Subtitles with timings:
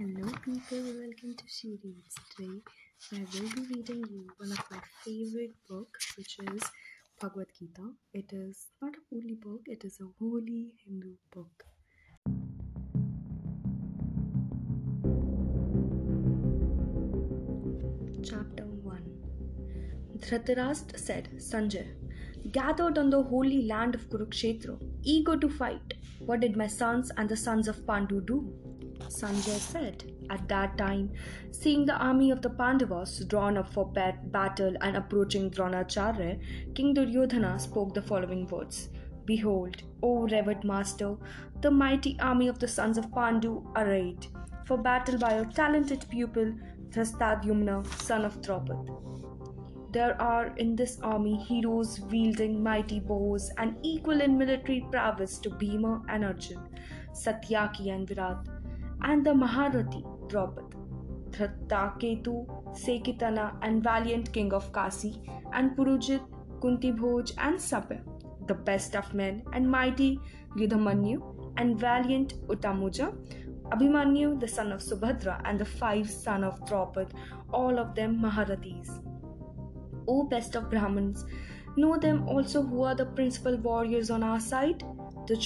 [0.00, 0.78] Hello, people.
[0.98, 2.14] Welcome to She Reads.
[2.34, 2.60] Today,
[3.12, 6.62] I will be reading you one of my favorite books, which is
[7.20, 7.82] Bhagavad Gita.
[8.14, 11.66] It is not a holy book; it is a holy Hindu book.
[18.30, 19.04] Chapter 1
[20.16, 21.86] Dhritarashtra said, Sanjay,
[22.52, 27.28] gathered on the holy land of Kurukshetra, eager to fight, what did my sons and
[27.28, 28.69] the sons of Pandu do?
[29.10, 31.10] Sanjay said, At that time,
[31.50, 36.38] seeing the army of the Pandavas drawn up for bat- battle and approaching Dronacharya,
[36.74, 38.88] King Duryodhana spoke the following words
[39.24, 41.16] Behold, O revered master,
[41.60, 44.26] the mighty army of the sons of Pandu arrayed
[44.64, 46.54] for battle by your talented pupil,
[46.90, 48.88] Dhristadyumna, son of Draupad.
[49.92, 55.50] There are in this army heroes wielding mighty bows and equal in military prowess to
[55.50, 56.60] Bhima and Arjun,
[57.12, 58.46] Satyaki and Virat,
[59.02, 60.74] and the Maharathi Draupad,
[61.30, 65.20] Dhrittaketu, Sekitana, and valiant king of Kasi,
[65.52, 66.20] and Purujit,
[66.60, 68.00] Kuntibhoj, and Sabya,
[68.46, 70.20] the best of men, and mighty
[70.56, 73.14] Yudhamanyu, and valiant Uttamuja,
[73.70, 77.12] Abhimanyu, the son of Subhadra, and the five son of Draupad,
[77.52, 79.00] all of them Maharathis.
[80.08, 81.24] O best of Brahmins,
[81.76, 84.82] know them also who are the principal warriors on our side,
[85.28, 85.36] the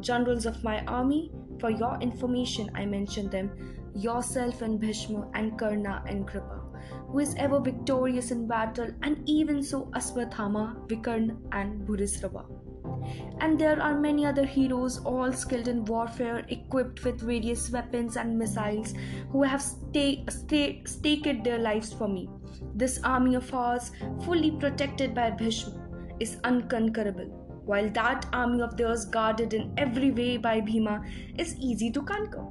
[0.00, 1.30] generals of my army.
[1.60, 3.50] For your information, I mention them
[3.94, 6.60] yourself and Bhishma and Karna and Kripa,
[7.08, 12.44] who is ever victorious in battle, and even so Aswathama, Vikarna, and Bhurisrava.
[13.40, 18.38] And there are many other heroes, all skilled in warfare, equipped with various weapons and
[18.38, 18.94] missiles,
[19.30, 22.28] who have sta- sta- staked their lives for me.
[22.74, 23.90] This army of ours,
[24.24, 25.74] fully protected by Bhishma,
[26.20, 31.04] is unconquerable, while that army of theirs, guarded in every way by Bhima,
[31.38, 32.46] is easy to conquer.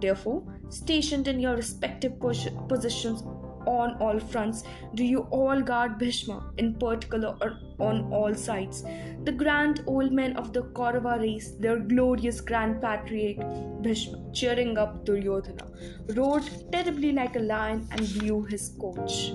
[0.00, 3.22] Therefore, stationed in your respective pos- positions
[3.66, 8.82] on all fronts, do you all guard Bhishma in particular or on all sides?
[9.24, 15.04] The grand old men of the Kaurava race, their glorious grand patriarch Bhishma, cheering up
[15.04, 15.68] Duryodhana,
[16.16, 19.32] roared terribly like a lion and blew his conch.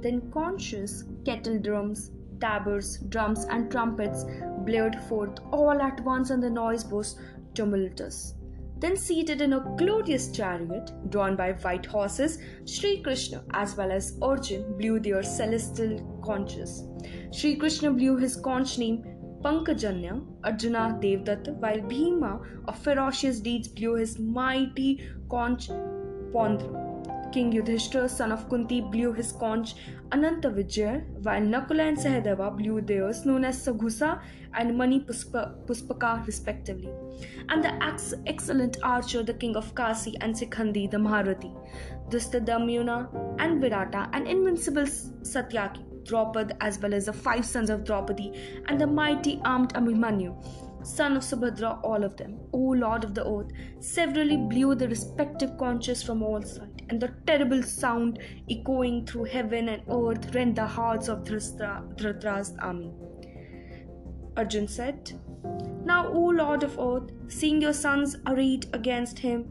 [0.00, 4.24] Then conches kettle drums, tabors, drums, and trumpets
[4.64, 7.18] blared forth all at once, and the noise was
[7.54, 8.34] tumultuous.
[8.78, 14.18] Then, seated in a glorious chariot drawn by white horses, Sri Krishna as well as
[14.20, 16.84] Arjun blew their celestial conches.
[17.32, 19.06] Sri Krishna blew his conch named
[19.42, 26.83] Panchajanya, Arjuna Devdatta, while Bhima of ferocious deeds blew his mighty conch Paundra.
[27.34, 29.74] King Yudhishthira, son of Kunti, blew his conch
[30.12, 34.20] Ananta Vijay, while Nakula and Sahadeva blew theirs, known as Saghusa
[34.56, 36.92] and Mani Puspa, Puspaka, respectively.
[37.48, 41.52] And the ex- excellent archer, the king of Kasi, and Sikhandi, the Maharathi,
[42.08, 42.98] Dristadamyuna
[43.40, 44.84] and Virata, and invincible
[45.32, 48.30] Satyaki, Draupad, as well as the five sons of Draupadi,
[48.68, 50.36] and the mighty armed Abhimanyu
[50.84, 53.50] son of Subhadra, all of them, O Lord of the earth,
[53.80, 58.18] severally blew the respective conches from all sides, and the terrible sound
[58.50, 62.92] echoing through heaven and earth rent the hearts of Dhritarashtra's army.
[64.36, 65.12] Arjun said,
[65.84, 69.46] Now, O Lord of earth, seeing your sons arrayed against him,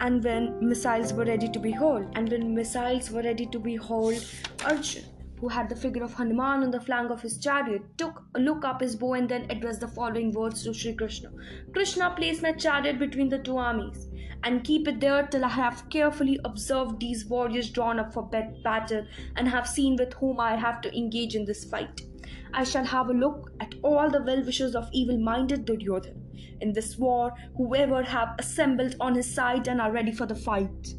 [0.00, 3.76] and when missiles were ready to be hurled, and when missiles were ready to be
[3.76, 4.24] hurled,
[4.64, 5.04] Arjun
[5.42, 8.64] who had the figure of Hanuman on the flank of his chariot, took a look
[8.64, 11.30] up his bow and then addressed the following words to Sri Krishna
[11.72, 14.06] Krishna, place my chariot between the two armies
[14.44, 19.06] and keep it there till I have carefully observed these warriors drawn up for battle
[19.36, 22.02] and have seen with whom I have to engage in this fight.
[22.54, 26.22] I shall have a look at all the well wishers of evil minded Duryodhan
[26.60, 30.94] in this war, whoever have assembled on his side and are ready for the fight.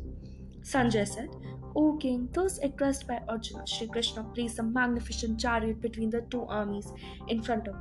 [0.61, 1.29] Sanjay said,
[1.75, 6.43] O king, thus addressed by Arjuna, Sri Krishna placed a magnificent chariot between the two
[6.43, 6.91] armies
[7.27, 7.75] in front of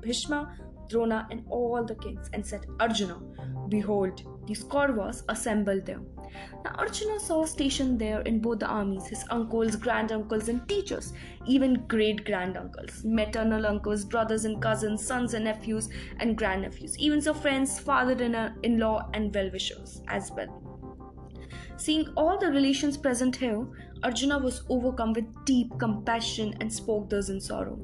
[0.00, 0.56] Bhishma,
[0.88, 3.20] Drona, and all the kings, and said, Arjuna,
[3.68, 6.00] behold, these Kauravas assembled there.
[6.64, 11.12] Now Arjuna saw stationed there in both the armies his uncles, granduncles, and teachers,
[11.46, 15.88] even great granduncles, maternal uncles, brothers and cousins, sons and nephews,
[16.18, 18.16] and grandnephews, even so friends, father
[18.64, 20.52] in law, and well wishers as well.
[21.76, 23.64] Seeing all the relations present here,
[24.02, 27.78] Arjuna was overcome with deep compassion and spoke thus in sorrow.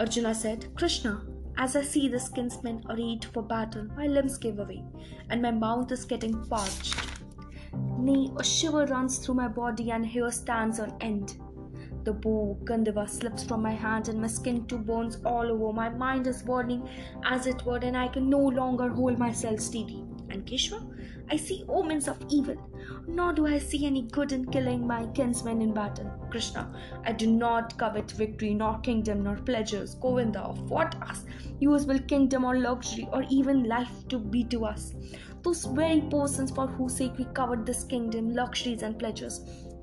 [0.00, 1.22] Arjuna said, Krishna,
[1.58, 4.84] as I see the kinsmen arrayed for battle, my limbs give away,
[5.30, 6.94] and my mouth is getting parched.
[7.98, 11.36] Nay, a shiver runs through my body, and hair stands on end.
[12.04, 15.72] The bow, Gandhava, slips from my hand, and my skin to bones all over.
[15.72, 16.88] My mind is burning
[17.24, 20.04] as it were, and I can no longer hold myself steady.
[20.50, 22.56] And I see omens of evil,
[23.08, 26.10] nor do I see any good in killing my kinsmen in battle.
[26.30, 26.72] Krishna,
[27.04, 29.96] I do not covet victory, nor kingdom, nor pleasures.
[29.96, 31.24] Govinda, of what us?
[31.58, 34.94] Useful kingdom or luxury, or even life to be to us.
[35.42, 39.40] Those very persons for whose sake we covet this kingdom, luxuries, and pleasures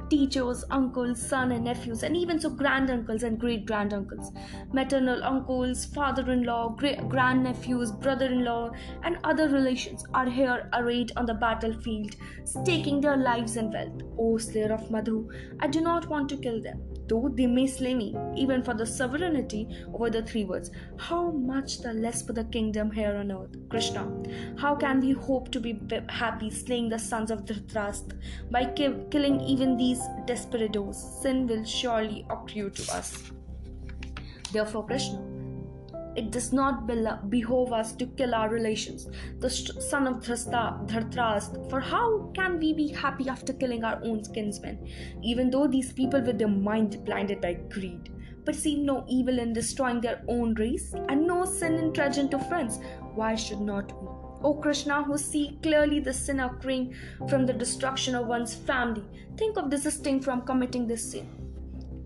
[0.10, 4.32] teachers, uncles, son and nephews, and even so granduncles and great granduncles,
[4.74, 8.72] maternal uncles, father in law, grand nephews, brother in law,
[9.04, 12.16] and other relations are here arrayed on the battlefield,
[12.46, 14.02] staking their lives and wealth.
[14.18, 15.30] O slayer of Madhu,
[15.60, 18.86] I do not want to kill them though they may slay me, even for the
[18.86, 23.56] sovereignty over the three words, how much the less for the kingdom here on earth?
[23.70, 24.08] Krishna,
[24.58, 25.80] how can we hope to be
[26.10, 28.18] happy slaying the sons of Dhritarashtra
[28.52, 29.93] by ki- killing even these
[30.26, 31.22] desperados?
[31.22, 33.32] Sin will surely accrue to us.
[34.52, 35.22] Therefore, Krishna,
[36.16, 36.86] it does not
[37.30, 39.08] behove us to kill our relations,
[39.40, 41.70] the son of Dhritarashtra.
[41.70, 44.88] For how can we be happy after killing our own kinsmen,
[45.24, 48.12] even though these people with their mind blinded by greed
[48.46, 52.80] perceive no evil in destroying their own race and no sin in tragedy to friends?
[53.16, 54.13] Why should not we?
[54.44, 56.96] O Krishna, who see clearly the sin occurring
[57.30, 59.04] from the destruction of one's family,
[59.38, 61.44] think of desisting from committing this sin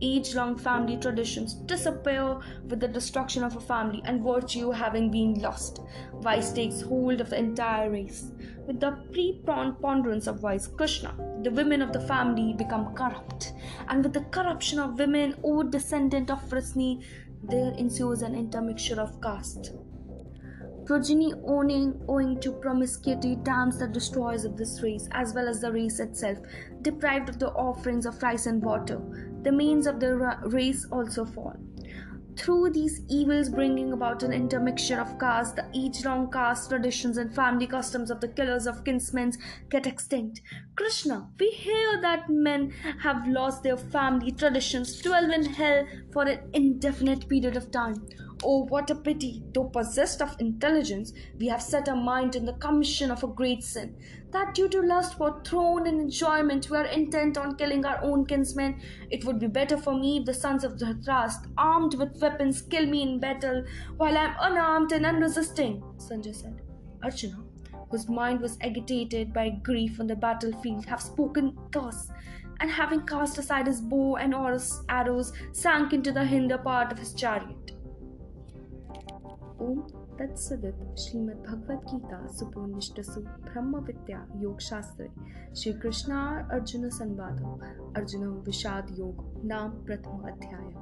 [0.02, 5.34] age long family traditions disappear with the destruction of a family and virtue having been
[5.42, 5.82] lost.
[6.22, 8.32] Vice takes hold of the entire race.
[8.68, 13.54] With the preponderance of vice, Krishna, the women of the family become corrupt.
[13.88, 17.04] And with the corruption of women, O descendant of Vrishni,
[17.44, 19.72] there ensues an intermixture of caste.
[20.88, 25.70] Progeny owning, owing to promiscuity damns the destroyers of this race as well as the
[25.70, 26.38] race itself,
[26.82, 29.02] deprived of the offerings of rice and water.
[29.42, 31.58] The means of the race also fall.
[32.38, 37.36] Through these evils, bringing about an intermixture of castes the age long caste traditions and
[37.36, 39.34] family customs of the killers of kinsmen
[39.70, 40.42] get extinct.
[40.76, 46.50] Krishna, we hear that men have lost their family traditions, dwell in hell for an
[46.54, 48.08] indefinite period of time.
[48.44, 49.44] Oh, what a pity!
[49.54, 53.64] Though possessed of intelligence, we have set our mind in the commission of a great
[53.64, 53.96] sin.
[54.32, 58.26] That due to lust for throne and enjoyment, we are intent on killing our own
[58.26, 58.80] kinsmen.
[59.10, 62.86] It would be better for me if the sons of Dhritarashtra, armed with weapons, kill
[62.86, 63.64] me in battle,
[63.98, 65.82] while I am unarmed and unresisting.
[65.98, 66.62] Sanjay said.
[67.04, 67.44] Arjuna,
[67.90, 72.10] whose mind was agitated by grief on the battlefield, have spoken thus
[72.60, 77.14] and having cast aside his bow and arrows, sank into the hinder part of his
[77.14, 77.72] chariot.
[79.62, 79.80] ओम
[80.18, 85.08] तत्सदित श्रीमद् भगवद गीता सुपोनिष्टसु ब्रह्म विद्या योग शास्त्र
[85.60, 86.20] श्री कृष्णा
[86.56, 87.42] अर्जुन संवाद
[87.98, 90.76] अर्जुन विषाद योग नाम प्रथम अध्याय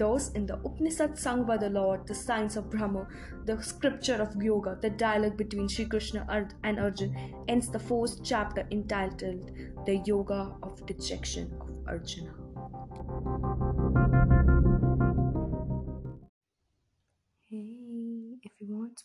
[0.00, 3.06] Those in the Upanishad sung by the Lord, the science of Brahma,
[3.44, 6.26] the scripture of yoga, the dialogue between Sri Krishna
[6.64, 9.50] and Arjun, ends the fourth chapter entitled
[9.84, 12.41] The Yoga of Dejection of Arjuna.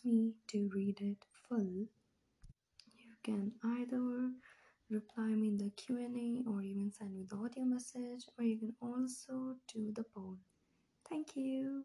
[0.04, 1.88] Me to read it full,
[2.96, 4.32] you can either
[4.90, 8.74] reply me in the Q&A or even send me the audio message or you can
[8.80, 10.38] also do the poll.
[11.08, 11.84] Thank you.